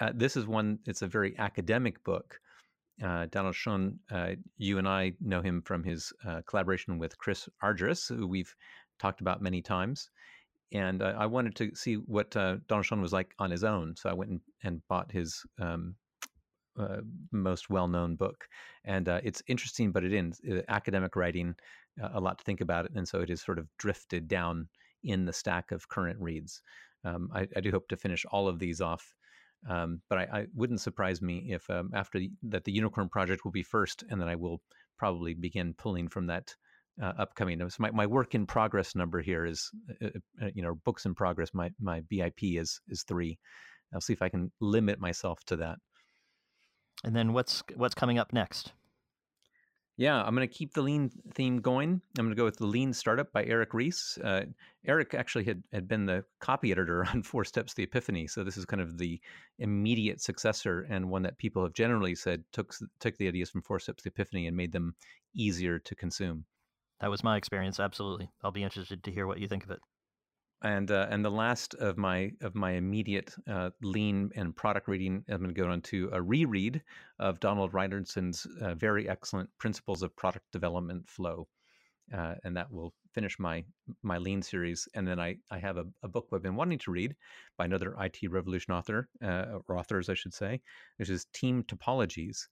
Uh, 0.00 0.12
this 0.14 0.36
is 0.36 0.46
one. 0.46 0.78
It's 0.86 1.02
a 1.02 1.06
very 1.06 1.36
academic 1.38 2.02
book. 2.04 2.38
Uh, 3.02 3.26
Donald 3.30 3.54
Schoen, 3.54 3.98
uh, 4.10 4.30
you 4.56 4.78
and 4.78 4.88
I 4.88 5.12
know 5.20 5.42
him 5.42 5.60
from 5.60 5.84
his 5.84 6.14
collaboration 6.46 6.98
with 6.98 7.18
Chris 7.18 7.46
Argyris, 7.62 8.08
who 8.08 8.26
we've 8.26 8.54
talked 8.98 9.20
about 9.20 9.42
many 9.42 9.60
times 9.60 10.08
and 10.72 11.02
uh, 11.02 11.14
I 11.16 11.26
wanted 11.26 11.54
to 11.56 11.74
see 11.74 11.94
what 11.94 12.36
uh, 12.36 12.56
Donald 12.68 12.86
Schoen 12.86 13.00
was 13.00 13.12
like 13.12 13.34
on 13.38 13.50
his 13.50 13.64
own. 13.64 13.94
So 13.96 14.10
I 14.10 14.14
went 14.14 14.30
and, 14.30 14.40
and 14.64 14.88
bought 14.88 15.10
his 15.12 15.42
um, 15.60 15.94
uh, 16.78 16.98
most 17.32 17.70
well-known 17.70 18.16
book, 18.16 18.46
and 18.84 19.08
uh, 19.08 19.20
it's 19.22 19.42
interesting, 19.46 19.92
but 19.92 20.04
it 20.04 20.12
is 20.12 20.40
uh, 20.50 20.62
academic 20.68 21.16
writing, 21.16 21.54
uh, 22.02 22.10
a 22.14 22.20
lot 22.20 22.38
to 22.38 22.44
think 22.44 22.60
about 22.60 22.84
it, 22.84 22.92
and 22.94 23.06
so 23.06 23.20
it 23.20 23.30
is 23.30 23.42
sort 23.42 23.58
of 23.58 23.68
drifted 23.78 24.28
down 24.28 24.68
in 25.04 25.24
the 25.24 25.32
stack 25.32 25.72
of 25.72 25.88
current 25.88 26.20
reads. 26.20 26.62
Um, 27.04 27.28
I, 27.32 27.46
I, 27.56 27.60
do 27.60 27.70
hope 27.70 27.88
to 27.88 27.96
finish 27.96 28.24
all 28.30 28.48
of 28.48 28.58
these 28.58 28.80
off, 28.80 29.14
um, 29.68 30.00
but 30.08 30.18
I, 30.18 30.22
I, 30.22 30.46
wouldn't 30.54 30.80
surprise 30.80 31.22
me 31.22 31.46
if 31.48 31.68
um, 31.70 31.90
after 31.94 32.18
the, 32.18 32.30
that 32.44 32.64
the 32.64 32.72
Unicorn 32.72 33.08
Project 33.08 33.44
will 33.44 33.52
be 33.52 33.62
first, 33.62 34.02
and 34.10 34.20
then 34.20 34.28
I 34.28 34.34
will 34.34 34.60
probably 34.98 35.34
begin 35.34 35.74
pulling 35.74 36.08
from 36.08 36.26
that 36.26 36.54
uh, 37.00 37.12
upcoming. 37.18 37.58
So 37.68 37.76
my, 37.78 37.90
my 37.90 38.06
work 38.06 38.34
in 38.34 38.46
progress 38.46 38.94
number 38.94 39.20
here 39.20 39.44
is, 39.44 39.70
uh, 40.02 40.08
uh, 40.42 40.48
you 40.54 40.62
know, 40.62 40.74
books 40.84 41.04
in 41.04 41.14
progress. 41.14 41.50
My 41.52 41.70
my 41.80 42.00
BIP 42.02 42.60
is 42.60 42.80
is 42.88 43.02
three. 43.02 43.38
I'll 43.94 44.00
see 44.00 44.12
if 44.12 44.22
I 44.22 44.28
can 44.28 44.50
limit 44.60 44.98
myself 44.98 45.44
to 45.46 45.56
that. 45.56 45.78
And 47.06 47.14
then 47.14 47.32
what's 47.32 47.62
what's 47.76 47.94
coming 47.94 48.18
up 48.18 48.32
next? 48.32 48.72
Yeah, 49.96 50.22
I'm 50.22 50.34
going 50.34 50.46
to 50.46 50.54
keep 50.54 50.74
the 50.74 50.82
lean 50.82 51.10
theme 51.32 51.62
going. 51.62 52.02
I'm 52.18 52.24
going 52.26 52.34
to 52.34 52.38
go 52.38 52.44
with 52.44 52.58
the 52.58 52.66
Lean 52.66 52.92
Startup 52.92 53.32
by 53.32 53.44
Eric 53.44 53.72
Ries. 53.72 54.18
Uh, 54.22 54.42
Eric 54.84 55.14
actually 55.14 55.44
had, 55.44 55.62
had 55.72 55.88
been 55.88 56.04
the 56.04 56.22
copy 56.38 56.70
editor 56.70 57.06
on 57.14 57.22
Four 57.22 57.46
Steps 57.46 57.72
to 57.72 57.76
the 57.76 57.82
Epiphany, 57.84 58.26
so 58.26 58.44
this 58.44 58.58
is 58.58 58.66
kind 58.66 58.82
of 58.82 58.98
the 58.98 59.18
immediate 59.58 60.20
successor 60.20 60.86
and 60.90 61.08
one 61.08 61.22
that 61.22 61.38
people 61.38 61.62
have 61.62 61.72
generally 61.72 62.14
said 62.14 62.44
took 62.52 62.74
took 63.00 63.16
the 63.16 63.28
ideas 63.28 63.48
from 63.48 63.62
Four 63.62 63.78
Steps 63.78 64.02
to 64.02 64.10
the 64.10 64.12
Epiphany 64.12 64.46
and 64.46 64.56
made 64.56 64.72
them 64.72 64.96
easier 65.32 65.78
to 65.78 65.94
consume. 65.94 66.44
That 67.00 67.10
was 67.10 67.24
my 67.24 67.36
experience. 67.36 67.80
Absolutely, 67.80 68.28
I'll 68.42 68.50
be 68.50 68.64
interested 68.64 69.02
to 69.04 69.12
hear 69.12 69.26
what 69.26 69.38
you 69.38 69.48
think 69.48 69.64
of 69.64 69.70
it 69.70 69.80
and 70.62 70.90
uh, 70.90 71.06
and 71.10 71.24
the 71.24 71.30
last 71.30 71.74
of 71.74 71.98
my 71.98 72.32
of 72.40 72.54
my 72.54 72.72
immediate 72.72 73.34
uh, 73.48 73.70
lean 73.82 74.30
and 74.34 74.56
product 74.56 74.88
reading, 74.88 75.24
I'm 75.28 75.38
going 75.38 75.54
to 75.54 75.60
go 75.60 75.68
on 75.68 75.82
to 75.82 76.08
a 76.12 76.22
reread 76.22 76.82
of 77.18 77.40
Donald 77.40 77.72
Reinertsen's 77.72 78.46
uh, 78.62 78.74
very 78.74 79.08
excellent 79.08 79.50
Principles 79.58 80.02
of 80.02 80.16
Product 80.16 80.44
Development 80.52 81.06
Flow, 81.08 81.46
uh, 82.16 82.34
and 82.44 82.56
that 82.56 82.70
will 82.72 82.94
finish 83.12 83.38
my 83.38 83.64
my 84.02 84.16
lean 84.18 84.40
series. 84.40 84.88
And 84.94 85.06
then 85.06 85.20
I 85.20 85.36
I 85.50 85.58
have 85.58 85.76
a, 85.76 85.84
a 86.02 86.08
book 86.08 86.28
I've 86.32 86.42
been 86.42 86.56
wanting 86.56 86.78
to 86.80 86.90
read 86.90 87.14
by 87.58 87.66
another 87.66 87.94
IT 88.00 88.18
Revolution 88.30 88.72
author 88.72 89.08
uh, 89.22 89.58
or 89.68 89.78
authors 89.78 90.08
I 90.08 90.14
should 90.14 90.34
say, 90.34 90.60
which 90.96 91.10
is 91.10 91.26
Team 91.34 91.64
Topologies 91.64 92.46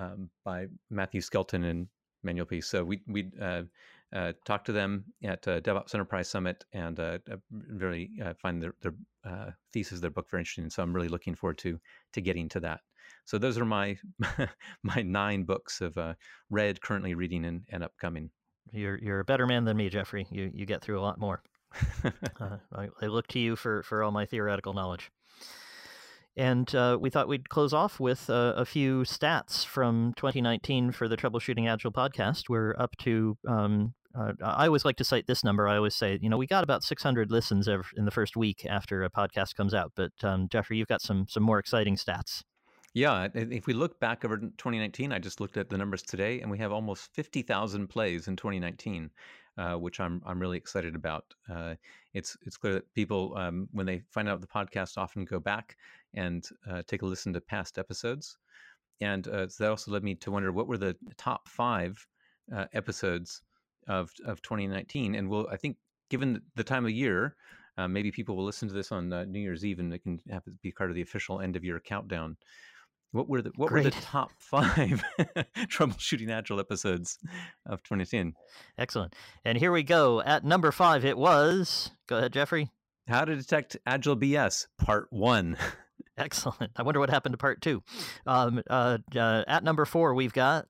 um, 0.00 0.30
by 0.44 0.66
Matthew 0.90 1.20
Skelton 1.20 1.64
and 1.64 1.86
Manuel 2.24 2.46
Pais. 2.46 2.66
So 2.66 2.84
we 2.84 3.02
we 3.06 3.30
uh, 4.14 4.32
talk 4.44 4.64
to 4.64 4.72
them 4.72 5.04
at 5.24 5.46
uh, 5.48 5.60
DevOps 5.60 5.94
Enterprise 5.94 6.28
Summit 6.28 6.64
and 6.72 6.98
uh, 7.00 7.18
uh 7.30 7.36
really 7.50 8.10
uh, 8.24 8.34
find 8.34 8.62
their, 8.62 8.74
their 8.82 8.94
uh, 9.24 9.50
thesis, 9.72 10.00
their 10.00 10.10
book 10.10 10.30
very 10.30 10.42
interesting. 10.42 10.70
So 10.70 10.82
I'm 10.82 10.92
really 10.92 11.08
looking 11.08 11.34
forward 11.34 11.58
to 11.58 11.78
to 12.12 12.20
getting 12.20 12.48
to 12.50 12.60
that. 12.60 12.80
So 13.24 13.38
those 13.38 13.58
are 13.58 13.64
my 13.64 13.96
my 14.82 15.02
nine 15.02 15.44
books 15.44 15.80
of 15.80 15.98
read, 16.50 16.80
currently 16.80 17.14
reading, 17.14 17.44
and, 17.44 17.62
and 17.70 17.82
upcoming. 17.82 18.30
You're 18.72 18.98
you're 18.98 19.20
a 19.20 19.24
better 19.24 19.46
man 19.46 19.64
than 19.64 19.76
me, 19.76 19.88
Jeffrey. 19.88 20.26
You 20.30 20.50
you 20.54 20.66
get 20.66 20.82
through 20.82 21.00
a 21.00 21.02
lot 21.02 21.18
more. 21.18 21.42
I, 22.74 22.88
I 23.02 23.06
look 23.06 23.26
to 23.28 23.38
you 23.38 23.56
for 23.56 23.82
for 23.82 24.02
all 24.02 24.12
my 24.12 24.26
theoretical 24.26 24.72
knowledge. 24.72 25.10
And 26.36 26.72
uh, 26.74 26.98
we 27.00 27.08
thought 27.08 27.28
we'd 27.28 27.48
close 27.48 27.72
off 27.72 27.98
with 27.98 28.28
uh, 28.28 28.52
a 28.56 28.66
few 28.66 29.00
stats 29.00 29.64
from 29.64 30.12
2019 30.16 30.92
for 30.92 31.08
the 31.08 31.16
Troubleshooting 31.16 31.68
Agile 31.68 31.92
podcast. 31.92 32.50
We're 32.50 32.76
up 32.78 32.94
to, 32.98 33.38
um, 33.48 33.94
uh, 34.14 34.32
I 34.44 34.66
always 34.66 34.84
like 34.84 34.96
to 34.96 35.04
cite 35.04 35.26
this 35.26 35.42
number. 35.42 35.66
I 35.66 35.76
always 35.76 35.94
say, 35.94 36.18
you 36.20 36.28
know, 36.28 36.36
we 36.36 36.46
got 36.46 36.62
about 36.62 36.84
600 36.84 37.30
listens 37.30 37.68
in 37.68 38.04
the 38.04 38.10
first 38.10 38.36
week 38.36 38.66
after 38.68 39.02
a 39.02 39.10
podcast 39.10 39.54
comes 39.54 39.72
out. 39.72 39.92
But 39.96 40.12
um, 40.22 40.48
Jeffrey, 40.50 40.76
you've 40.76 40.88
got 40.88 41.00
some 41.00 41.26
some 41.26 41.42
more 41.42 41.58
exciting 41.58 41.96
stats. 41.96 42.42
Yeah, 42.92 43.28
if 43.34 43.66
we 43.66 43.74
look 43.74 44.00
back 44.00 44.24
over 44.24 44.38
2019, 44.38 45.12
I 45.12 45.18
just 45.18 45.38
looked 45.40 45.58
at 45.58 45.68
the 45.68 45.76
numbers 45.76 46.02
today, 46.02 46.40
and 46.40 46.50
we 46.50 46.56
have 46.58 46.72
almost 46.72 47.12
50,000 47.14 47.88
plays 47.88 48.26
in 48.26 48.36
2019 48.36 49.10
uh, 49.58 49.74
which 49.74 50.00
I'm 50.00 50.22
I'm 50.26 50.38
really 50.38 50.58
excited 50.58 50.94
about. 50.94 51.24
Uh, 51.50 51.74
it's 52.12 52.36
it's 52.44 52.56
clear 52.56 52.74
that 52.74 52.94
people 52.94 53.34
um, 53.36 53.68
when 53.72 53.86
they 53.86 54.02
find 54.10 54.28
out 54.28 54.40
the 54.40 54.46
podcast 54.46 54.98
often 54.98 55.24
go 55.24 55.40
back 55.40 55.76
and 56.16 56.44
uh, 56.68 56.82
take 56.86 57.02
a 57.02 57.06
listen 57.06 57.32
to 57.34 57.40
past 57.40 57.78
episodes. 57.78 58.38
and 59.00 59.28
uh, 59.28 59.46
so 59.48 59.64
that 59.64 59.70
also 59.70 59.90
led 59.90 60.02
me 60.02 60.14
to 60.14 60.30
wonder 60.30 60.50
what 60.52 60.66
were 60.66 60.78
the 60.78 60.96
top 61.16 61.48
five 61.48 62.06
uh, 62.54 62.64
episodes 62.72 63.42
of 63.88 64.10
of 64.24 64.42
2019. 64.42 65.14
And 65.14 65.28
we'll, 65.28 65.46
I 65.50 65.56
think, 65.56 65.76
given 66.10 66.40
the 66.54 66.64
time 66.64 66.84
of 66.84 66.90
year, 66.90 67.36
uh, 67.78 67.88
maybe 67.88 68.10
people 68.10 68.36
will 68.36 68.44
listen 68.44 68.68
to 68.68 68.74
this 68.74 68.90
on 68.92 69.12
uh, 69.12 69.24
New 69.24 69.40
Year's 69.40 69.64
Eve, 69.64 69.78
and 69.78 69.92
it 69.92 70.02
can 70.02 70.20
have 70.30 70.42
it 70.46 70.60
be 70.62 70.72
part 70.72 70.90
of 70.90 70.96
the 70.96 71.02
official 71.02 71.40
end 71.40 71.56
of 71.56 71.64
year 71.64 71.80
countdown. 71.80 72.36
What 73.12 73.28
were 73.28 73.42
the 73.42 73.52
what 73.56 73.68
Great. 73.68 73.84
were 73.84 73.90
the 73.90 73.96
top 74.00 74.32
five 74.38 75.02
troubleshooting 75.68 76.30
agile 76.30 76.60
episodes 76.60 77.18
of 77.66 77.82
2010? 77.82 78.34
Excellent. 78.78 79.14
And 79.44 79.58
here 79.58 79.72
we 79.72 79.82
go. 79.82 80.20
At 80.22 80.44
number 80.44 80.72
five, 80.72 81.04
it 81.04 81.16
was. 81.16 81.90
Go 82.06 82.18
ahead, 82.18 82.32
Jeffrey. 82.32 82.70
How 83.08 83.24
to 83.24 83.36
detect 83.36 83.76
agile 83.86 84.16
BS, 84.16 84.66
part 84.78 85.06
one. 85.10 85.56
Excellent. 86.18 86.72
I 86.76 86.82
wonder 86.82 87.00
what 87.00 87.10
happened 87.10 87.34
to 87.34 87.38
part 87.38 87.60
two. 87.60 87.82
Um, 88.26 88.62
uh, 88.70 88.98
uh, 89.14 89.44
at 89.46 89.64
number 89.64 89.84
four, 89.84 90.14
we've 90.14 90.32
got 90.32 90.66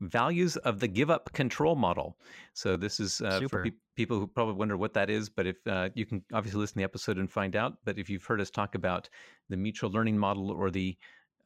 Values 0.00 0.56
of 0.58 0.80
the 0.80 0.88
give 0.88 1.10
up 1.10 1.32
control 1.32 1.74
model. 1.74 2.16
So 2.52 2.76
this 2.76 3.00
is 3.00 3.20
uh, 3.20 3.40
for 3.48 3.64
pe- 3.64 3.70
people 3.96 4.18
who 4.18 4.26
probably 4.26 4.54
wonder 4.54 4.76
what 4.76 4.94
that 4.94 5.10
is, 5.10 5.28
but 5.28 5.46
if 5.46 5.56
uh, 5.66 5.88
you 5.94 6.06
can 6.06 6.22
obviously 6.32 6.60
listen 6.60 6.74
to 6.74 6.78
the 6.78 6.84
episode 6.84 7.18
and 7.18 7.30
find 7.30 7.56
out. 7.56 7.74
But 7.84 7.98
if 7.98 8.08
you've 8.08 8.24
heard 8.24 8.40
us 8.40 8.50
talk 8.50 8.74
about 8.74 9.08
the 9.48 9.56
mutual 9.56 9.90
learning 9.90 10.18
model 10.18 10.50
or 10.50 10.70
the 10.70 10.96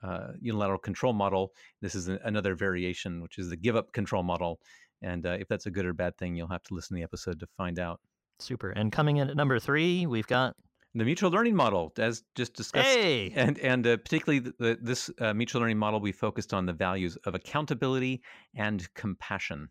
uh, 0.02 0.32
unilateral 0.40 0.78
control 0.78 1.12
model, 1.12 1.52
this 1.80 1.94
is 1.94 2.08
another 2.08 2.54
variation, 2.54 3.22
which 3.22 3.38
is 3.38 3.48
the 3.48 3.56
give 3.56 3.76
up 3.76 3.92
control 3.92 4.22
model. 4.22 4.60
And 5.02 5.26
uh, 5.26 5.36
if 5.40 5.48
that's 5.48 5.66
a 5.66 5.70
good 5.70 5.86
or 5.86 5.92
bad 5.92 6.16
thing, 6.18 6.36
you'll 6.36 6.48
have 6.48 6.62
to 6.64 6.74
listen 6.74 6.94
to 6.96 7.00
the 7.00 7.04
episode 7.04 7.40
to 7.40 7.46
find 7.56 7.78
out. 7.78 8.00
super. 8.38 8.70
And 8.70 8.92
coming 8.92 9.16
in 9.16 9.30
at 9.30 9.36
number 9.36 9.58
three, 9.58 10.06
we've 10.06 10.26
got. 10.26 10.56
The 10.94 11.04
mutual 11.04 11.30
learning 11.30 11.56
model, 11.56 11.92
as 11.96 12.22
just 12.34 12.54
discussed 12.54 12.86
Hey! 12.86 13.32
and 13.34 13.58
and 13.60 13.86
uh, 13.86 13.96
particularly 13.96 14.40
the, 14.40 14.54
the, 14.58 14.78
this 14.80 15.10
uh, 15.18 15.32
mutual 15.32 15.62
learning 15.62 15.78
model, 15.78 16.00
we 16.00 16.12
focused 16.12 16.52
on 16.52 16.66
the 16.66 16.72
values 16.74 17.16
of 17.24 17.34
accountability 17.34 18.22
and 18.54 18.92
compassion. 18.94 19.70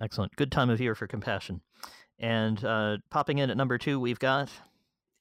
Excellent. 0.00 0.34
Good 0.36 0.52
time 0.52 0.68
of 0.68 0.80
year 0.80 0.94
for 0.94 1.06
compassion. 1.06 1.62
And 2.18 2.62
uh, 2.64 2.98
popping 3.10 3.38
in 3.38 3.50
at 3.50 3.56
number 3.56 3.78
two, 3.78 3.98
we've 3.98 4.18
got. 4.18 4.50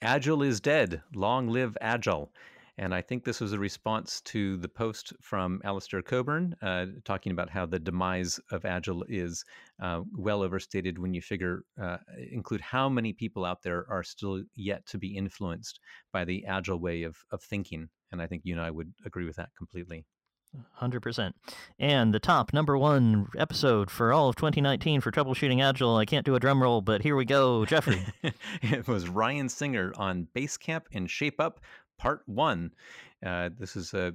Agile 0.01 0.43
is 0.43 0.59
dead. 0.59 1.01
Long 1.13 1.47
live 1.47 1.77
Agile. 1.79 2.31
And 2.77 2.95
I 2.95 3.01
think 3.01 3.23
this 3.23 3.41
was 3.41 3.53
a 3.53 3.59
response 3.59 4.21
to 4.21 4.57
the 4.57 4.69
post 4.69 5.13
from 5.21 5.61
Alistair 5.63 6.01
Cockburn 6.01 6.55
uh, 6.61 6.85
talking 7.03 7.31
about 7.31 7.49
how 7.49 7.65
the 7.65 7.79
demise 7.79 8.39
of 8.51 8.65
Agile 8.65 9.05
is 9.09 9.43
uh, 9.81 10.01
well 10.17 10.41
overstated 10.41 10.97
when 10.97 11.13
you 11.13 11.21
figure, 11.21 11.63
uh, 11.81 11.97
include 12.31 12.61
how 12.61 12.89
many 12.89 13.13
people 13.13 13.45
out 13.45 13.61
there 13.61 13.85
are 13.89 14.03
still 14.03 14.41
yet 14.55 14.85
to 14.87 14.97
be 14.97 15.15
influenced 15.15 15.79
by 16.13 16.25
the 16.25 16.45
Agile 16.45 16.79
way 16.79 17.03
of, 17.03 17.17
of 17.31 17.43
thinking. 17.43 17.89
And 18.11 18.21
I 18.21 18.27
think 18.27 18.43
you 18.45 18.53
and 18.53 18.61
I 18.61 18.71
would 18.71 18.93
agree 19.05 19.25
with 19.25 19.35
that 19.35 19.49
completely. 19.57 20.05
100%. 20.81 21.33
And 21.79 22.13
the 22.13 22.19
top 22.19 22.53
number 22.53 22.77
one 22.77 23.27
episode 23.37 23.89
for 23.89 24.11
all 24.11 24.29
of 24.29 24.35
2019 24.35 25.01
for 25.01 25.11
Troubleshooting 25.11 25.61
Agile. 25.63 25.95
I 25.95 26.05
can't 26.05 26.25
do 26.25 26.35
a 26.35 26.39
drum 26.39 26.61
roll, 26.61 26.81
but 26.81 27.01
here 27.01 27.15
we 27.15 27.25
go. 27.25 27.65
Jeffrey. 27.65 28.05
it 28.61 28.87
was 28.87 29.07
Ryan 29.07 29.47
Singer 29.47 29.93
on 29.95 30.27
Basecamp 30.35 30.83
and 30.91 31.09
Shape 31.09 31.39
Up, 31.39 31.61
Part 32.01 32.23
One. 32.25 32.71
Uh, 33.23 33.51
this 33.59 33.75
is 33.75 33.93
uh, 33.93 34.09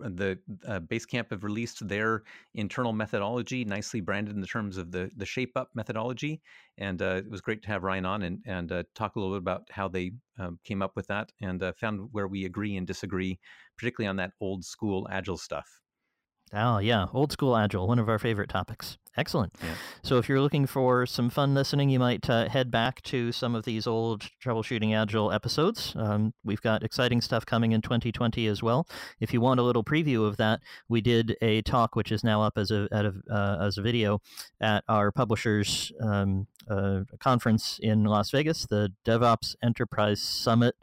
the 0.00 0.36
uh, 0.66 0.80
Basecamp 0.80 1.30
have 1.30 1.44
released 1.44 1.86
their 1.86 2.24
internal 2.54 2.92
methodology, 2.92 3.64
nicely 3.64 4.00
branded 4.00 4.34
in 4.34 4.40
the 4.40 4.48
terms 4.48 4.76
of 4.76 4.90
the 4.90 5.12
the 5.16 5.24
Shape 5.24 5.52
Up 5.54 5.70
methodology, 5.76 6.42
and 6.76 7.00
uh, 7.00 7.22
it 7.24 7.30
was 7.30 7.40
great 7.40 7.62
to 7.62 7.68
have 7.68 7.84
Ryan 7.84 8.04
on 8.04 8.22
and 8.22 8.40
and 8.46 8.72
uh, 8.72 8.82
talk 8.96 9.14
a 9.14 9.20
little 9.20 9.36
bit 9.36 9.42
about 9.42 9.68
how 9.70 9.86
they 9.86 10.10
um, 10.40 10.58
came 10.64 10.82
up 10.82 10.96
with 10.96 11.06
that 11.06 11.30
and 11.40 11.62
uh, 11.62 11.72
found 11.72 12.08
where 12.10 12.26
we 12.26 12.44
agree 12.46 12.76
and 12.76 12.84
disagree, 12.84 13.38
particularly 13.78 14.08
on 14.08 14.16
that 14.16 14.32
old 14.40 14.64
school 14.64 15.06
agile 15.08 15.36
stuff. 15.36 15.80
Oh, 16.52 16.78
yeah. 16.78 17.06
Old 17.12 17.30
school 17.30 17.56
Agile, 17.56 17.86
one 17.86 17.98
of 17.98 18.08
our 18.08 18.18
favorite 18.18 18.48
topics. 18.48 18.98
Excellent. 19.16 19.54
Yeah. 19.62 19.74
So, 20.02 20.18
if 20.18 20.28
you're 20.28 20.40
looking 20.40 20.66
for 20.66 21.04
some 21.04 21.30
fun 21.30 21.54
listening, 21.54 21.90
you 21.90 21.98
might 21.98 22.28
uh, 22.30 22.48
head 22.48 22.70
back 22.70 23.02
to 23.02 23.32
some 23.32 23.54
of 23.54 23.64
these 23.64 23.86
old 23.86 24.28
Troubleshooting 24.42 24.94
Agile 24.96 25.32
episodes. 25.32 25.94
Um, 25.96 26.32
we've 26.44 26.60
got 26.60 26.82
exciting 26.82 27.20
stuff 27.20 27.44
coming 27.44 27.72
in 27.72 27.82
2020 27.82 28.46
as 28.46 28.62
well. 28.62 28.88
If 29.20 29.32
you 29.32 29.40
want 29.40 29.60
a 29.60 29.62
little 29.62 29.84
preview 29.84 30.26
of 30.26 30.36
that, 30.38 30.60
we 30.88 31.00
did 31.00 31.36
a 31.42 31.62
talk, 31.62 31.96
which 31.96 32.10
is 32.10 32.24
now 32.24 32.42
up 32.42 32.56
as 32.56 32.70
a, 32.70 32.88
at 32.92 33.04
a 33.04 33.14
uh, 33.30 33.66
as 33.66 33.78
a 33.78 33.82
video 33.82 34.20
at 34.60 34.84
our 34.88 35.12
publishers 35.12 35.92
um, 36.00 36.46
uh, 36.68 37.00
conference 37.18 37.78
in 37.82 38.04
Las 38.04 38.30
Vegas, 38.30 38.66
the 38.66 38.92
DevOps 39.04 39.56
Enterprise 39.62 40.20
Summit. 40.22 40.76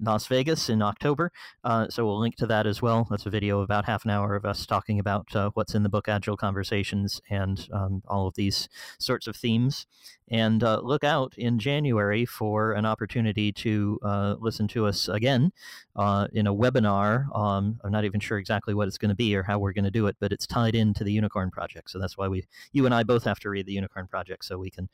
Las 0.00 0.26
Vegas 0.26 0.68
in 0.68 0.82
October. 0.82 1.32
Uh, 1.64 1.88
so 1.88 2.04
we'll 2.04 2.18
link 2.18 2.36
to 2.36 2.46
that 2.46 2.66
as 2.66 2.82
well. 2.82 3.06
That's 3.10 3.26
a 3.26 3.30
video 3.30 3.60
about 3.60 3.86
half 3.86 4.04
an 4.04 4.10
hour 4.10 4.34
of 4.34 4.44
us 4.44 4.66
talking 4.66 4.98
about 4.98 5.34
uh, 5.34 5.50
what's 5.54 5.74
in 5.74 5.82
the 5.82 5.88
book 5.88 6.08
Agile 6.08 6.36
Conversations 6.36 7.20
and 7.30 7.68
um, 7.72 8.02
all 8.06 8.26
of 8.26 8.34
these 8.34 8.68
sorts 8.98 9.26
of 9.26 9.36
themes. 9.36 9.86
And 10.28 10.64
uh, 10.64 10.80
look 10.82 11.04
out 11.04 11.34
in 11.36 11.58
January 11.60 12.24
for 12.24 12.72
an 12.72 12.84
opportunity 12.84 13.52
to 13.52 13.98
uh, 14.02 14.34
listen 14.40 14.66
to 14.68 14.84
us 14.86 15.08
again 15.08 15.52
uh, 15.94 16.26
in 16.32 16.48
a 16.48 16.54
webinar. 16.54 17.26
Um, 17.36 17.78
I'm 17.84 17.92
not 17.92 18.04
even 18.04 18.18
sure 18.18 18.36
exactly 18.36 18.74
what 18.74 18.88
it's 18.88 18.98
going 18.98 19.10
to 19.10 19.14
be 19.14 19.36
or 19.36 19.44
how 19.44 19.60
we're 19.60 19.72
going 19.72 19.84
to 19.84 19.90
do 19.90 20.08
it, 20.08 20.16
but 20.18 20.32
it's 20.32 20.46
tied 20.46 20.74
into 20.74 21.04
the 21.04 21.12
Unicorn 21.12 21.52
Project. 21.52 21.90
So 21.90 22.00
that's 22.00 22.18
why 22.18 22.26
we, 22.26 22.44
you 22.72 22.86
and 22.86 22.94
I, 22.94 23.04
both 23.04 23.22
have 23.22 23.38
to 23.40 23.50
read 23.50 23.66
the 23.66 23.72
Unicorn 23.72 24.08
Project 24.08 24.44
so 24.44 24.58
we 24.58 24.70
can 24.70 24.88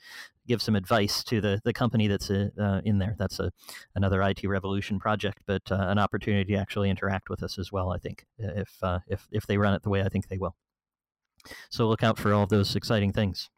give 0.47 0.61
some 0.61 0.77
advice 0.77 1.25
to 1.25 1.41
the 1.41 1.61
the 1.65 1.73
company 1.73 2.09
that's 2.09 2.31
uh, 2.31 2.81
in 2.85 2.99
there. 2.99 3.15
That's 3.19 3.41
a 3.41 3.53
another 3.95 4.21
IT 4.23 4.45
Revolution 4.45 4.99
project, 4.99 5.39
but 5.47 5.63
uh, 5.71 5.77
an 5.89 5.99
opportunity 5.99 6.53
to 6.53 6.59
actually 6.59 6.91
interact 6.91 7.31
with 7.31 7.43
us 7.43 7.59
as 7.59 7.73
well. 7.73 7.91
I 7.91 7.99
think 7.99 8.27
if 8.39 8.83
uh, 8.83 8.99
if 9.07 9.29
if 9.33 9.47
they 9.47 9.57
run 9.57 9.75
it 9.75 9.83
the 9.83 9.91
way 9.91 10.03
I 10.03 10.09
think 10.09 10.29
they 10.29 10.39
will. 10.39 10.57
So 11.71 11.89
look 11.89 12.03
out 12.03 12.19
for 12.19 12.33
all 12.33 12.47
those 12.47 12.77
exciting 12.77 13.13
things. 13.13 13.51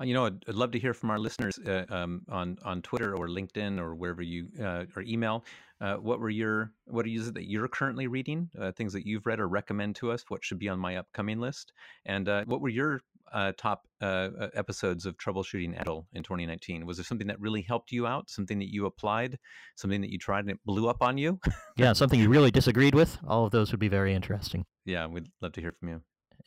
Uh, 0.00 0.04
You 0.04 0.14
know, 0.14 0.26
I'd, 0.26 0.44
I'd 0.48 0.54
love 0.54 0.70
to 0.72 0.78
hear 0.78 0.94
from 0.94 1.10
our 1.10 1.18
listeners 1.18 1.58
uh, 1.66 1.84
um, 1.90 2.22
on 2.28 2.56
on 2.64 2.82
Twitter 2.82 3.14
or 3.14 3.28
LinkedIn 3.28 3.78
or 3.78 3.94
wherever 3.94 4.22
you 4.22 4.48
uh, 4.60 4.84
or 4.96 5.02
email. 5.02 5.44
Uh, 5.80 5.94
what 5.96 6.20
were 6.20 6.30
your 6.30 6.72
what 6.86 7.06
is 7.06 7.28
it 7.28 7.34
that 7.34 7.48
you're 7.48 7.68
currently 7.68 8.06
reading? 8.06 8.48
Uh, 8.58 8.72
things 8.72 8.92
that 8.92 9.06
you've 9.06 9.26
read 9.26 9.40
or 9.40 9.48
recommend 9.48 9.96
to 9.96 10.10
us? 10.10 10.24
What 10.28 10.44
should 10.44 10.58
be 10.58 10.68
on 10.68 10.78
my 10.78 10.96
upcoming 10.96 11.40
list? 11.40 11.72
And 12.06 12.28
uh, 12.28 12.44
what 12.44 12.60
were 12.60 12.68
your 12.68 13.00
uh, 13.32 13.52
top 13.56 13.86
episodes 14.00 15.06
of 15.06 15.16
troubleshooting 15.16 15.78
Agile 15.78 16.06
in 16.14 16.22
2019? 16.22 16.84
Was 16.84 16.96
there 16.96 17.04
something 17.04 17.28
that 17.28 17.40
really 17.40 17.62
helped 17.62 17.92
you 17.92 18.06
out? 18.06 18.28
Something 18.28 18.58
that 18.58 18.72
you 18.72 18.86
applied? 18.86 19.38
Something 19.76 20.00
that 20.00 20.10
you 20.10 20.18
tried 20.18 20.40
and 20.40 20.50
it 20.50 20.58
blew 20.64 20.88
up 20.88 21.00
on 21.00 21.16
you? 21.16 21.38
Yeah, 21.76 21.92
something 21.94 22.20
you 22.20 22.28
really 22.28 22.50
disagreed 22.50 22.94
with. 22.94 23.16
All 23.26 23.44
of 23.46 23.52
those 23.52 23.70
would 23.70 23.80
be 23.80 23.88
very 23.88 24.12
interesting. 24.14 24.66
yeah, 24.84 25.06
we'd 25.06 25.28
love 25.40 25.52
to 25.52 25.60
hear 25.60 25.72
from 25.78 25.88
you. 25.88 26.02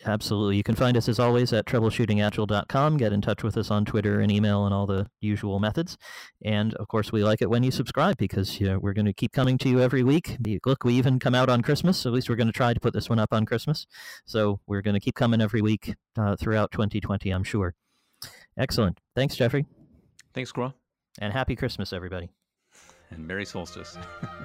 Absolutely. 0.05 0.57
You 0.57 0.63
can 0.63 0.75
find 0.75 0.97
us 0.97 1.07
as 1.07 1.19
always 1.19 1.53
at 1.53 1.65
troubleshootingagile.com. 1.65 2.97
Get 2.97 3.13
in 3.13 3.21
touch 3.21 3.43
with 3.43 3.57
us 3.57 3.71
on 3.71 3.85
Twitter 3.85 4.19
and 4.21 4.31
email 4.31 4.65
and 4.65 4.73
all 4.73 4.85
the 4.85 5.07
usual 5.21 5.59
methods. 5.59 5.97
And 6.43 6.73
of 6.75 6.87
course, 6.87 7.11
we 7.11 7.23
like 7.23 7.41
it 7.41 7.49
when 7.49 7.63
you 7.63 7.71
subscribe 7.71 8.17
because 8.17 8.59
you 8.59 8.67
know, 8.67 8.79
we're 8.79 8.93
going 8.93 9.05
to 9.05 9.13
keep 9.13 9.31
coming 9.31 9.57
to 9.59 9.69
you 9.69 9.79
every 9.81 10.03
week. 10.03 10.37
Look, 10.65 10.83
we 10.83 10.95
even 10.95 11.19
come 11.19 11.35
out 11.35 11.49
on 11.49 11.61
Christmas. 11.61 12.05
At 12.05 12.11
least 12.13 12.29
we're 12.29 12.35
going 12.35 12.47
to 12.47 12.53
try 12.53 12.73
to 12.73 12.79
put 12.79 12.93
this 12.93 13.09
one 13.09 13.19
up 13.19 13.33
on 13.33 13.45
Christmas. 13.45 13.85
So 14.25 14.59
we're 14.67 14.81
going 14.81 14.95
to 14.95 14.99
keep 14.99 15.15
coming 15.15 15.41
every 15.41 15.61
week 15.61 15.93
uh, 16.17 16.35
throughout 16.35 16.71
2020, 16.71 17.29
I'm 17.29 17.43
sure. 17.43 17.73
Excellent. 18.57 18.99
Thanks, 19.15 19.35
Jeffrey. 19.35 19.65
Thanks, 20.33 20.49
Squirrel, 20.49 20.73
And 21.19 21.31
happy 21.33 21.55
Christmas, 21.55 21.93
everybody. 21.93 22.29
and 23.11 23.27
Merry 23.27 23.45
Solstice. 23.45 23.97